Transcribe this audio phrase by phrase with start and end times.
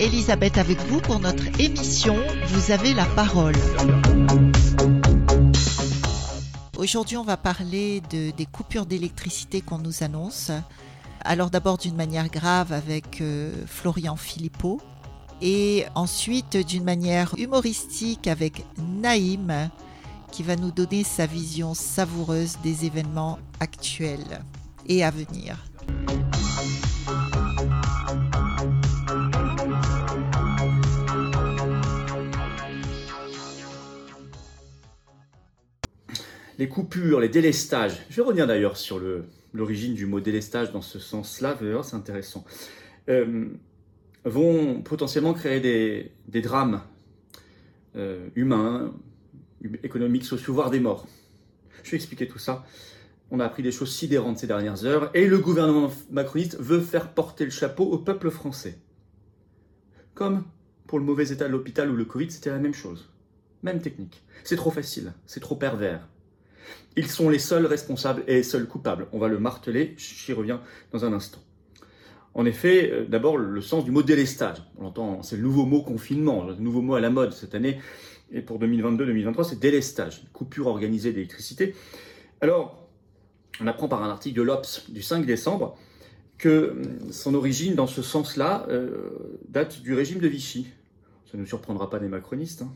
[0.00, 2.16] Elisabeth avec vous pour notre émission
[2.48, 3.54] Vous avez la parole.
[6.76, 10.50] Aujourd'hui, on va parler de, des coupures d'électricité qu'on nous annonce.
[11.24, 14.80] Alors d'abord d'une manière grave avec euh, Florian Philippot
[15.40, 19.70] et ensuite d'une manière humoristique avec Naïm
[20.32, 24.42] qui va nous donner sa vision savoureuse des événements actuels
[24.86, 25.71] et à venir.
[36.58, 38.04] Les coupures, les délestages.
[38.10, 39.00] Je vais revenir d'ailleurs sur
[39.54, 42.44] l'origine du mot délestage dans ce sens-là, c'est intéressant.
[43.08, 43.46] Euh,
[44.24, 46.82] vont potentiellement créer des, drames
[47.96, 48.94] euh, humains,
[49.82, 51.06] économiques, sociaux, voire des morts.
[51.82, 52.64] Je vais expliquer tout ça.
[53.30, 57.12] On a appris des choses sidérantes ces dernières heures et le gouvernement macroniste veut faire
[57.12, 58.78] porter le chapeau au peuple français.
[60.14, 60.44] Comme
[60.86, 63.08] pour le mauvais état de l'hôpital ou le Covid, c'était la même chose.
[63.62, 64.22] Même technique.
[64.44, 66.06] C'est trop facile, c'est trop pervers.
[66.96, 69.06] Ils sont les seuls responsables et les seuls coupables.
[69.12, 70.60] On va le marteler, j'y reviens
[70.92, 71.40] dans un instant.
[72.34, 74.58] En effet, euh, d'abord le sens du mot délestage.
[74.78, 77.78] On entend, c'est le nouveau mot confinement, le nouveau mot à la mode cette année.
[78.32, 81.74] Et pour 2022-2023, c'est délestage, coupure organisée d'électricité.
[82.40, 82.88] Alors,
[83.60, 85.76] on apprend par un article de l'Obs du 5 décembre
[86.38, 90.68] que hum, son origine dans ce sens-là euh, date du régime de Vichy.
[91.30, 92.62] Ça ne nous surprendra pas des macronistes.
[92.62, 92.72] Hein.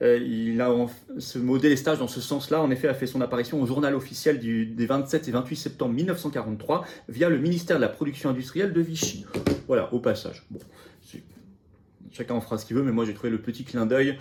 [0.00, 0.74] Euh, il a
[1.18, 4.38] ce mot délestage dans ce sens-là, en effet, a fait son apparition au journal officiel
[4.40, 9.26] des 27 et 28 septembre 1943 via le ministère de la Production industrielle de Vichy.
[9.68, 10.44] Voilà, au passage.
[10.50, 10.58] Bon,
[12.10, 14.18] chacun en fera ce qu'il veut, mais moi j'ai trouvé le petit clin d'œil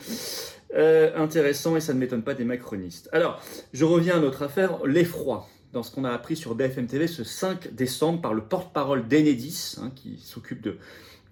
[0.75, 3.09] euh, intéressant et ça ne m'étonne pas des macronistes.
[3.11, 3.41] Alors,
[3.73, 7.23] je reviens à notre affaire, l'effroi dans ce qu'on a appris sur BFM TV ce
[7.23, 10.77] 5 décembre par le porte-parole d'Enedis, hein, qui s'occupe de,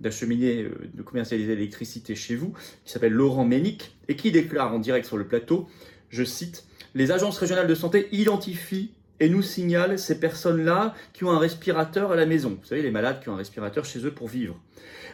[0.02, 2.54] d'acheminer, euh, de commercialiser l'électricité chez vous,
[2.86, 5.68] qui s'appelle Laurent Ménic, et qui déclare en direct sur le plateau,
[6.10, 6.66] je cite,
[6.96, 12.12] Les agences régionales de santé identifient et nous signalent ces personnes-là qui ont un respirateur
[12.12, 12.58] à la maison.
[12.60, 14.60] Vous savez, les malades qui ont un respirateur chez eux pour vivre.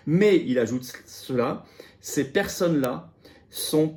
[0.06, 1.66] Mais, il ajoute cela,
[2.00, 3.12] ces personnes-là
[3.50, 3.96] sont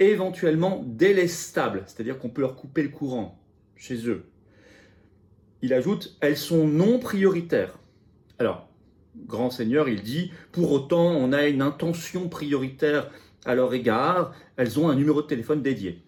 [0.00, 3.40] éventuellement délestables, c'est-à-dire qu'on peut leur couper le courant
[3.76, 4.24] chez eux.
[5.62, 7.78] Il ajoute, elles sont non prioritaires.
[8.38, 8.68] Alors,
[9.26, 13.10] grand seigneur, il dit, pour autant, on a une intention prioritaire
[13.44, 16.02] à leur égard, elles ont un numéro de téléphone dédié.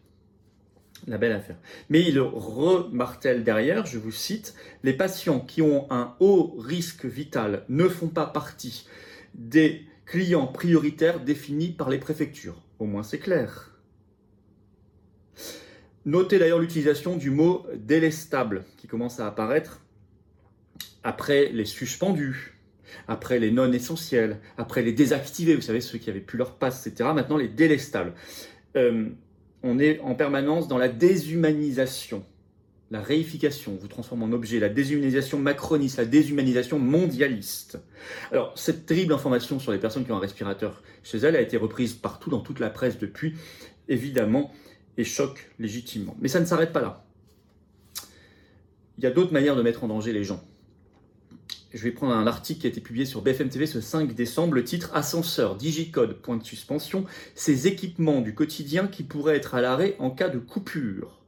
[1.07, 1.59] La belle affaire.
[1.89, 7.65] Mais il remartèle derrière, je vous cite, les patients qui ont un haut risque vital
[7.69, 8.87] ne font pas partie
[9.35, 12.63] des clients prioritaires définis par les préfectures.
[12.79, 13.73] Au moins c'est clair.
[16.07, 19.83] Notez d'ailleurs l'utilisation du mot délestable qui commence à apparaître
[21.03, 22.56] après les suspendus,
[23.09, 26.87] après les non essentiels, après les désactivés, vous savez, ceux qui avaient plus leur passe,
[26.87, 27.11] etc.
[27.15, 28.13] Maintenant, les délestables.
[28.77, 29.09] Euh,
[29.63, 32.25] on est en permanence dans la déshumanisation,
[32.91, 37.81] la réification, on vous transforme en objet, la déshumanisation macroniste, la déshumanisation mondialiste.
[38.31, 41.57] Alors, cette terrible information sur les personnes qui ont un respirateur chez elles a été
[41.57, 43.35] reprise partout dans toute la presse depuis,
[43.89, 44.53] évidemment,
[44.97, 46.17] et choque légitimement.
[46.21, 47.05] Mais ça ne s'arrête pas là.
[48.99, 50.43] Il y a d'autres manières de mettre en danger les gens.
[51.77, 54.55] Je vais prendre un article qui a été publié sur BFM TV ce 5 décembre,
[54.55, 57.05] le titre Ascenseur, digicode, point de suspension,
[57.35, 61.21] ces équipements du quotidien qui pourraient être à l'arrêt en cas de coupure.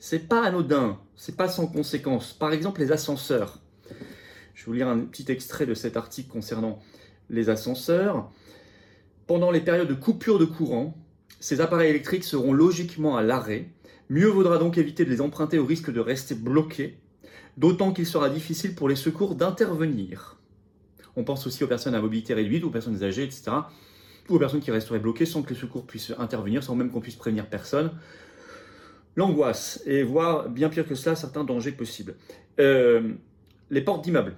[0.00, 2.32] C'est pas anodin, c'est pas sans conséquence.
[2.32, 3.60] Par exemple, les ascenseurs.
[4.54, 6.80] Je vais vous lire un petit extrait de cet article concernant
[7.30, 8.28] les ascenseurs.
[9.28, 10.98] Pendant les périodes de coupure de courant,
[11.38, 13.68] ces appareils électriques seront logiquement à l'arrêt.
[14.08, 16.98] Mieux vaudra donc éviter de les emprunter au risque de rester bloqués
[17.56, 20.36] d'autant qu'il sera difficile pour les secours d'intervenir.
[21.16, 23.50] On pense aussi aux personnes à mobilité réduite, aux personnes âgées, etc.,
[24.28, 27.00] ou aux personnes qui resteraient bloquées sans que les secours puissent intervenir, sans même qu'on
[27.00, 27.90] puisse prévenir personne.
[29.16, 32.14] L'angoisse, et voire bien pire que cela, certains dangers possibles.
[32.60, 33.12] Euh,
[33.70, 34.36] les portes d'immeubles.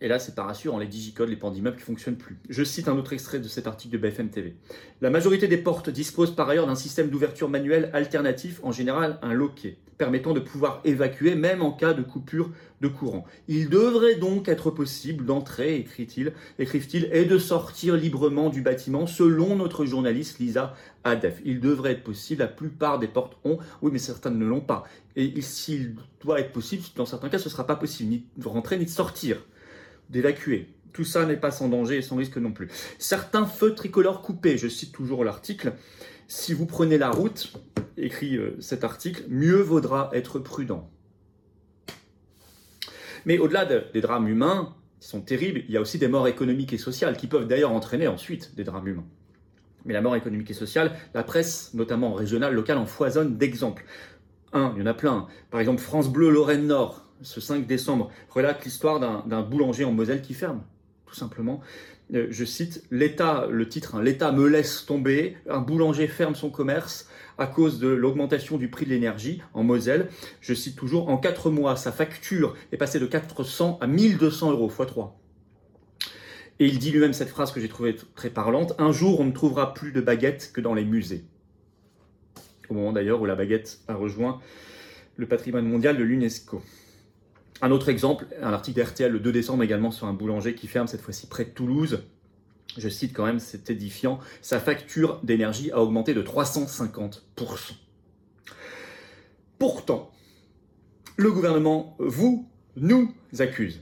[0.00, 2.38] Et là, c'est pas rassurant, les digicodes, les portes d'immeubles qui fonctionnent plus.
[2.48, 4.54] Je cite un autre extrait de cet article de BFM TV.
[5.00, 9.32] La majorité des portes disposent par ailleurs d'un système d'ouverture manuel alternatif, en général un
[9.32, 12.50] loquet, permettant de pouvoir évacuer même en cas de coupure
[12.80, 13.24] de courant.
[13.48, 19.56] Il devrait donc être possible d'entrer, écrit-il, écrivent-ils, et de sortir librement du bâtiment selon
[19.56, 21.40] notre journaliste Lisa Adef.
[21.44, 24.84] Il devrait être possible, la plupart des portes ont, oui mais certaines ne l'ont pas.
[25.16, 28.46] Et s'il doit être possible, dans certains cas ce ne sera pas possible, ni de
[28.46, 29.38] rentrer ni de sortir
[30.10, 30.68] d'évacuer.
[30.92, 32.68] Tout ça n'est pas sans danger et sans risque non plus.
[32.98, 35.74] Certains feux tricolores coupés, je cite toujours l'article,
[36.28, 37.52] si vous prenez la route,
[37.96, 40.90] écrit euh, cet article, mieux vaudra être prudent.
[43.24, 46.72] Mais au-delà des drames humains, qui sont terribles, il y a aussi des morts économiques
[46.72, 49.06] et sociales qui peuvent d'ailleurs entraîner ensuite des drames humains.
[49.84, 53.84] Mais la mort économique et sociale, la presse, notamment régionale, locale, en foisonne d'exemples.
[54.52, 55.28] Un, il y en a plein.
[55.50, 60.22] Par exemple, France Bleu Lorraine Nord, ce 5 décembre, relate l'histoire d'un boulanger en Moselle
[60.22, 60.62] qui ferme,
[61.06, 61.60] tout simplement.
[62.14, 66.48] Euh, je cite l'État, le titre, hein, l'État me laisse tomber, un boulanger ferme son
[66.48, 70.08] commerce à cause de l'augmentation du prix de l'énergie en Moselle.
[70.40, 74.68] Je cite toujours, en 4 mois, sa facture est passée de 400 à 1200 euros,
[74.68, 75.20] x 3.
[76.60, 79.32] Et il dit lui-même cette phrase que j'ai trouvée très parlante, un jour on ne
[79.32, 81.24] trouvera plus de baguettes que dans les musées.
[82.68, 84.40] Au moment d'ailleurs où la baguette a rejoint
[85.16, 86.62] le patrimoine mondial de l'UNESCO.
[87.60, 90.86] Un autre exemple, un article d'RTL le 2 décembre également sur un boulanger qui ferme
[90.86, 92.04] cette fois-ci près de Toulouse.
[92.76, 97.20] Je cite quand même, c'est édifiant, sa facture d'énergie a augmenté de 350%.
[99.58, 100.12] Pourtant,
[101.16, 103.80] le gouvernement vous, nous accuse.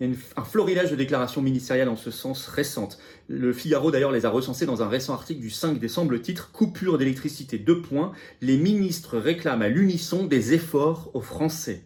[0.00, 2.98] Il y a un florilège de déclarations ministérielles en ce sens récentes.
[3.28, 6.50] Le Figaro d'ailleurs les a recensées dans un récent article du 5 décembre, le titre
[6.50, 8.12] Coupure d'électricité, deux points.
[8.40, 11.84] Les ministres réclament à l'unisson des efforts aux Français.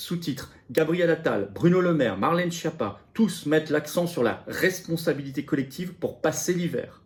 [0.00, 5.92] Sous-titre Gabriel Attal, Bruno Le Maire, Marlène Schiappa, tous mettent l'accent sur la responsabilité collective
[5.92, 7.02] pour passer l'hiver.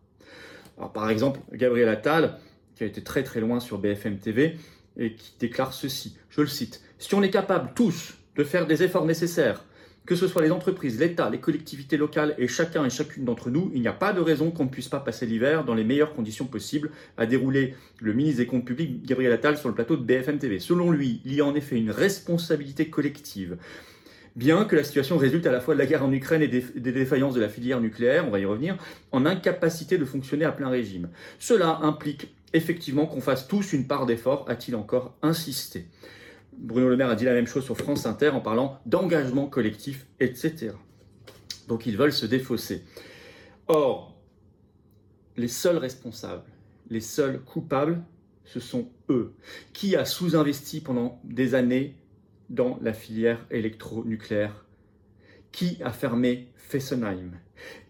[0.95, 2.39] par exemple, Gabriel Attal,
[2.77, 4.59] qui a été très très loin sur BFM TV,
[4.97, 8.85] et qui déclare ceci, je le cite, Si on est capable tous de faire des
[8.85, 9.65] efforts nécessaires
[10.07, 13.71] que ce soit les entreprises, l'État, les collectivités locales et chacun et chacune d'entre nous,
[13.75, 16.15] il n'y a pas de raison qu'on ne puisse pas passer l'hiver dans les meilleures
[16.15, 20.03] conditions possibles, a déroulé le ministre des Comptes publics Gabriel Attal sur le plateau de
[20.03, 20.59] BFM TV.
[20.59, 23.57] Selon lui, il y a en effet une responsabilité collective.
[24.37, 26.93] Bien que la situation résulte à la fois de la guerre en Ukraine et des,
[26.93, 28.77] défaillances de la filière nucléaire, on va y revenir,
[29.13, 31.09] en incapacité de fonctionner à plein régime.
[31.39, 35.87] Cela implique effectivement qu'on fasse tous une part d'effort, a-t-il encore insisté.
[36.59, 40.07] Bruno Le Maire a dit la même chose sur France Inter en parlant d'engagement collectif,
[40.21, 40.73] etc.
[41.69, 42.85] Donc ils veulent se défausser.
[43.69, 44.17] Or,
[45.37, 46.51] les seuls responsables,
[46.91, 48.03] les seuls coupables,
[48.45, 49.35] ce sont eux.
[49.73, 51.97] Qui a sous-investi pendant des années
[52.51, 54.67] dans la filière électronucléaire?
[55.51, 57.33] Qui a fermé Fessenheim?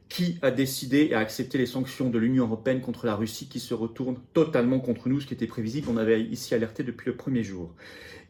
[0.08, 3.58] Qui a décidé et a accepté les sanctions de l'Union européenne contre la Russie qui
[3.58, 7.16] se retourne totalement contre nous, ce qui était prévisible, on avait ici alerté depuis le
[7.16, 7.74] premier jour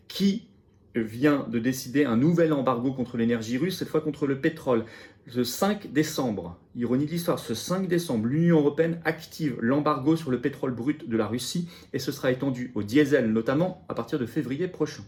[0.08, 0.46] qui
[0.94, 4.84] vient de décider un nouvel embargo contre l'énergie russe, cette fois contre le pétrole.
[5.26, 10.40] Ce 5 décembre, ironie de l'histoire, ce 5 décembre, l'Union européenne active l'embargo sur le
[10.40, 14.26] pétrole brut de la Russie et ce sera étendu au diesel notamment à partir de
[14.26, 15.02] février prochain.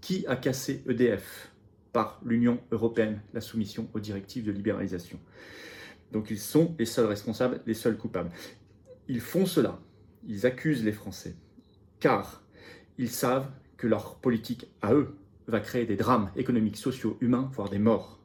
[0.00, 1.50] Qui a cassé EDF
[1.92, 5.18] par l'Union européenne, la soumission aux directives de libéralisation?
[6.12, 8.30] Donc ils sont les seuls responsables, les seuls coupables.
[9.08, 9.78] Ils font cela,
[10.26, 11.34] ils accusent les Français,
[11.98, 12.42] car
[12.98, 15.14] ils savent que leur politique à eux
[15.46, 18.18] va créer des drames économiques, sociaux, humains, voire des morts.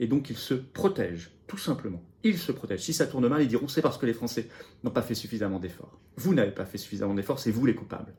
[0.00, 2.02] Et donc ils se protègent, tout simplement.
[2.24, 2.82] Ils se protègent.
[2.82, 4.48] Si ça tourne mal, ils diront c'est parce que les Français
[4.84, 5.98] n'ont pas fait suffisamment d'efforts.
[6.16, 8.14] Vous n'avez pas fait suffisamment d'efforts, c'est vous les coupables.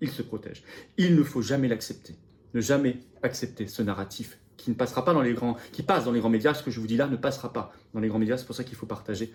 [0.00, 0.62] Ils se protègent.
[0.98, 2.14] Il ne faut jamais l'accepter.
[2.54, 6.12] Ne jamais accepter ce narratif qui ne passera pas dans les grands, qui passe dans
[6.12, 6.54] les grands médias.
[6.54, 8.36] Ce que je vous dis là ne passera pas dans les grands médias.
[8.36, 9.32] C'est pour ça qu'il faut partager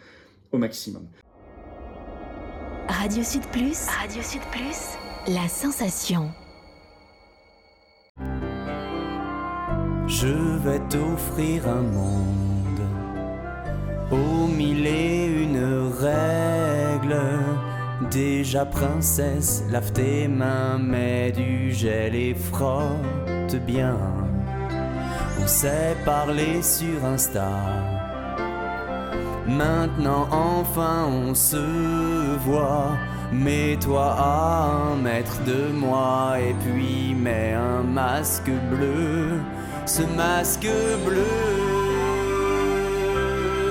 [0.51, 1.07] au maximum.
[2.87, 3.87] Radio Sud Plus.
[3.87, 5.00] Radio Sud Plus.
[5.27, 6.31] La sensation.
[10.07, 12.81] Je vais t'offrir un monde
[14.11, 17.21] aux mille et une règles.
[18.09, 23.99] Déjà princesse, lave tes mains, mets du gel et frotte bien.
[25.39, 27.47] On s'est parlé sur Insta.
[29.47, 32.97] Maintenant enfin on se voit
[33.31, 39.39] Mets-toi à un mètre de moi et puis mets un masque bleu.
[39.85, 40.67] Ce masque
[41.05, 41.25] bleu,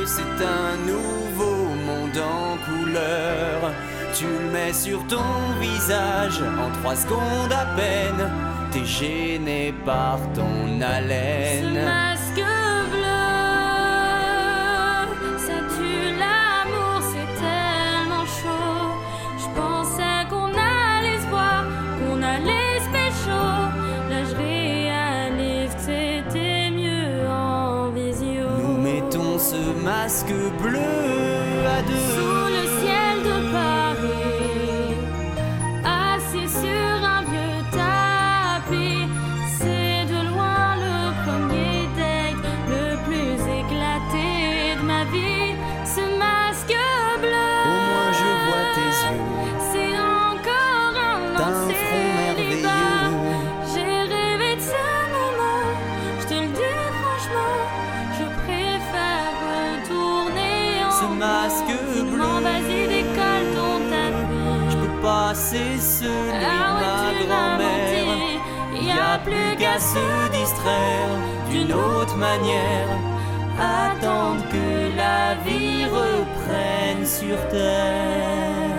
[0.07, 3.73] c'est un nouveau monde en couleur.
[4.15, 5.23] Tu le mets sur ton
[5.61, 8.31] visage en trois secondes à peine.
[8.73, 12.00] T'es gêné par ton haleine.
[71.61, 72.89] D'une autre manière.
[73.59, 78.71] Attendre que la vie reprenne sur terre.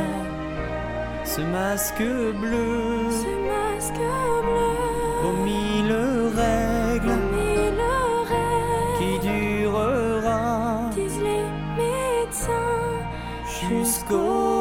[1.24, 2.02] Ce masque
[2.42, 3.94] bleu Ce masque
[4.48, 5.28] bleu.
[5.28, 5.94] aux mille
[6.36, 7.82] règles Mille
[8.32, 11.46] rêves, qui durera disent les
[11.78, 12.98] médecins.
[13.46, 14.61] jusqu'au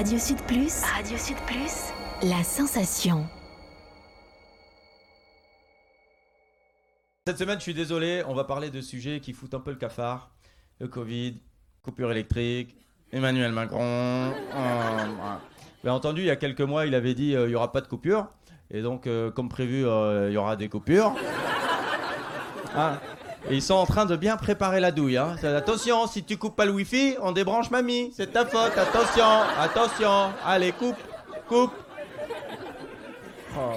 [0.00, 0.82] Radio Sud Plus.
[0.82, 1.92] Radio Sud Plus.
[2.22, 3.26] La sensation.
[7.26, 9.76] Cette semaine, je suis désolé, on va parler de sujets qui foutent un peu le
[9.76, 10.30] cafard.
[10.78, 11.42] Le Covid,
[11.82, 12.78] coupure électrique,
[13.12, 14.32] Emmanuel Macron.
[15.82, 17.70] Vous avez entendu, il y a quelques mois, il avait dit euh, il n'y aura
[17.70, 18.30] pas de coupure.
[18.70, 21.14] Et donc, euh, comme prévu, euh, il y aura des coupures.
[22.74, 22.98] Ah.
[23.50, 25.16] Ils sont en train de bien préparer la douille.
[25.16, 25.36] Hein.
[25.42, 28.12] Attention, si tu coupes pas le wifi, on débranche mamie.
[28.14, 28.76] C'est ta faute.
[28.76, 29.24] Attention,
[29.58, 30.30] attention.
[30.44, 30.96] Allez, coupe,
[31.48, 31.72] coupe.
[33.56, 33.72] Oh.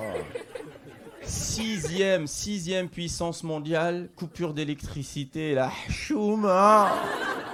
[1.24, 6.46] Sixième, sixième puissance mondiale, coupure d'électricité, la choum.
[6.46, 6.88] hein.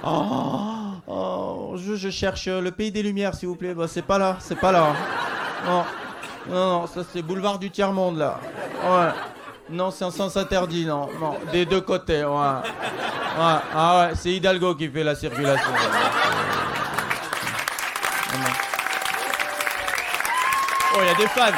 [0.02, 3.74] Oh, oh, je, cherche le pays des lumières, s'il vous plaît.
[3.74, 4.94] Bah, c'est pas là, c'est pas là.
[5.64, 5.84] Non,
[6.48, 8.40] non, non, ça c'est boulevard du tiers monde là.
[8.82, 9.29] Ouais.
[9.70, 11.08] Non, c'est un sens interdit, non,
[11.52, 12.32] des deux côtés, ouais.
[13.38, 15.70] Ah ouais, c'est Hidalgo qui fait la circulation.
[20.92, 21.52] Oh, il y a des fans.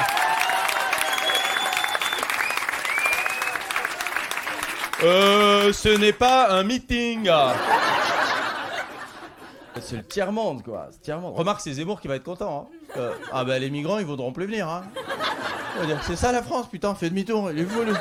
[5.03, 7.31] Euh, ce n'est pas un meeting.
[9.81, 10.89] C'est le tiers-monde, quoi.
[10.91, 11.35] C'est le tiers-monde.
[11.37, 12.69] Remarque, c'est Zemmour qui va être content.
[12.71, 12.77] hein.
[12.99, 14.69] Euh, ah bah les migrants, ils voudront plus venir.
[14.69, 14.83] Hein.
[16.03, 17.93] C'est ça la France, putain, fait demi-tour, il est fou, lui.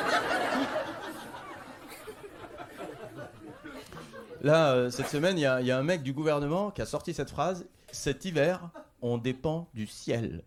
[4.42, 7.30] Là, euh, cette semaine, il y, a- un mec du gouvernement qui a sorti cette
[7.30, 7.64] phrase.
[7.92, 8.60] Cet hiver,
[9.00, 10.42] on dépend du ciel.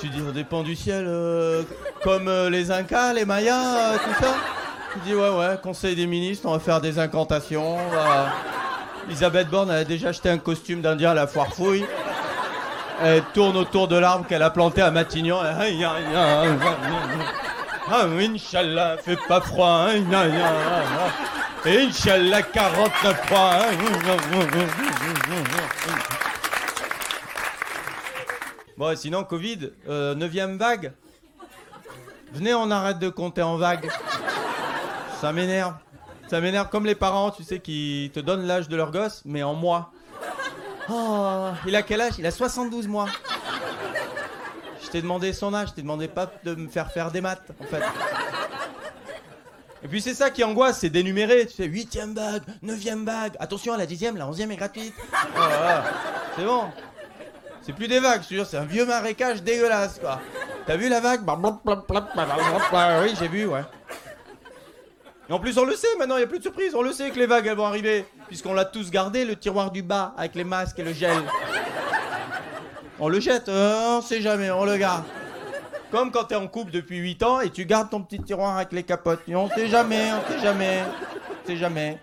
[0.00, 1.62] Tu dis on dépend du ciel euh,
[2.02, 4.34] comme euh, les Incas, les Mayas, tout ça?
[4.94, 7.78] Tu dis ouais ouais, conseil des ministres, on va faire des incantations.
[9.06, 11.84] Elisabeth Borne a déjà acheté un costume d'Indien à la foire fouille.
[13.00, 15.38] Elle tourne autour de l'arbre qu'elle a planté à Matignon.
[17.90, 19.86] Ah, Inch'Allah, fait pas froid.
[19.88, 20.04] Aïe.
[21.64, 23.50] Inch'Allah, 49 froid.
[28.76, 30.92] Bon, et sinon, Covid, euh, neuvième vague.
[32.32, 33.90] Venez, on arrête de compter en vagues.
[35.20, 35.74] Ça m'énerve.
[36.28, 39.42] Ça m'énerve comme les parents, tu sais, qui te donnent l'âge de leur gosse, mais
[39.42, 39.92] en mois.
[40.92, 43.06] Oh, il a quel âge Il a 72 mois.
[44.82, 47.50] Je t'ai demandé son âge, je t'ai demandé pas de me faire faire des maths,
[47.60, 47.82] en fait.
[49.84, 51.46] Et puis c'est ça qui angoisse, c'est d'énumérer.
[51.46, 53.32] Tu fais huitième vague, neuvième vague.
[53.40, 54.94] Attention, la dixième, la onzième est gratuite.
[55.36, 55.40] Oh.
[56.36, 56.64] C'est bon.
[57.62, 60.20] C'est plus des vagues, je te jure, c'est un vieux marécage dégueulasse, quoi.
[60.66, 61.38] T'as vu la vague Bah,
[63.02, 63.62] Oui, j'ai vu, ouais.
[65.32, 66.74] En plus, on le sait, maintenant, il n'y a plus de surprise.
[66.74, 68.04] On le sait que les vagues, elles vont arriver.
[68.28, 71.22] Puisqu'on l'a tous gardé, le tiroir du bas, avec les masques et le gel.
[73.00, 75.04] On le jette, euh, on sait jamais, on le garde.
[75.90, 78.72] Comme quand t'es en couple depuis 8 ans et tu gardes ton petit tiroir avec
[78.72, 79.20] les capotes.
[79.26, 80.82] Et on sait jamais, on sait jamais,
[81.30, 81.98] on sait jamais.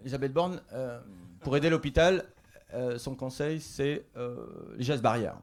[0.00, 0.98] Elisabeth Borne, euh,
[1.42, 2.24] pour aider l'hôpital,
[2.72, 4.36] euh, son conseil, c'est euh,
[4.76, 5.36] les gestes barrières.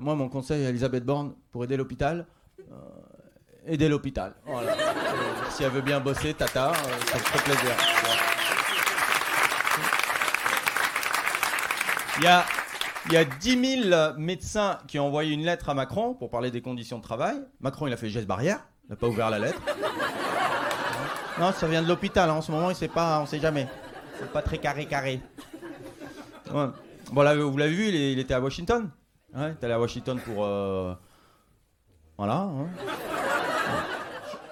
[0.00, 2.26] Moi, mon conseil à Elisabeth Borne, pour aider l'hôpital,
[3.68, 4.34] euh, aider l'hôpital.
[4.46, 4.72] Voilà.
[5.50, 6.74] Si elle veut bien bosser, tata, euh,
[7.06, 7.74] ça me ferait plaisir.
[12.18, 12.44] Il y a,
[13.06, 16.50] il y a 10 000 médecins qui ont envoyé une lettre à Macron pour parler
[16.50, 17.36] des conditions de travail.
[17.60, 19.60] Macron, il a fait geste barrière, il n'a pas ouvert la lettre.
[21.38, 22.28] Non, ça vient de l'hôpital.
[22.28, 22.34] hein.
[22.34, 23.68] En ce moment, il sait pas, on sait jamais.
[24.18, 25.20] C'est pas très carré carré.
[26.50, 28.90] Bon là, vous l'avez vu, il était à Washington.
[29.34, 30.44] Ouais, il est allé à Washington pour.
[30.44, 30.94] euh,
[32.16, 32.34] Voilà.
[32.34, 32.66] hein.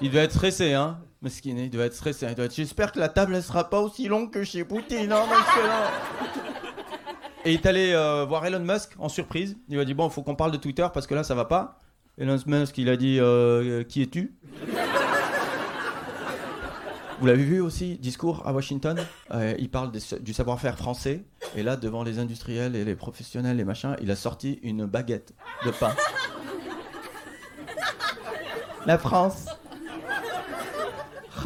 [0.01, 0.99] Il devait être stressé, hein.
[1.23, 2.27] Mesquine, il devait être stressé.
[2.29, 5.11] Il devait être- J'espère que la table elle sera pas aussi longue que chez Poutine.
[5.13, 5.91] hein, là-
[7.45, 9.57] Et il est allé euh, voir Elon Musk en surprise.
[9.69, 11.35] Il lui a dit Bon, il faut qu'on parle de Twitter parce que là, ça
[11.35, 11.81] va pas.
[12.19, 14.35] Elon Musk, il a dit euh, Qui es-tu?
[17.19, 18.99] Vous l'avez vu aussi, discours à Washington?
[19.33, 21.25] Euh, Il parle du savoir-faire français.
[21.57, 25.33] Et là, devant les industriels et les professionnels et machin, il a sorti une baguette
[25.65, 25.95] de pain.
[28.85, 29.47] La France.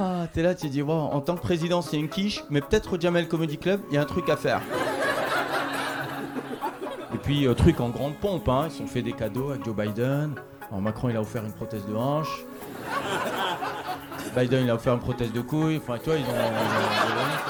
[0.02, 2.99] Ah, t'es là, tu dis, en tant que président, c'est une quiche, mais peut-être au
[2.99, 4.62] Jamel Comedy Club, il y a un truc à faire.
[7.12, 9.62] Et puis, euh, truc en grande pompe, hein, ils se sont fait des cadeaux avec
[9.62, 10.37] Joe Biden.
[10.71, 12.47] Alors, Macron, il a offert une prothèse de hanche.
[14.35, 15.76] Biden, il a offert une prothèse de couille.
[15.76, 17.50] Enfin, tu vois, ils ont.